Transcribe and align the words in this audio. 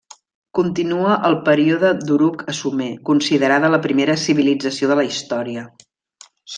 Continua 0.59 1.17
el 1.29 1.37
Període 1.49 1.91
d'Uruk 2.07 2.43
a 2.53 2.57
Sumer, 2.61 2.89
considerada 3.13 3.73
la 3.77 3.83
primera 3.87 4.19
civilització 4.27 4.93
de 4.95 5.01
la 5.03 5.09
història. 5.15 5.71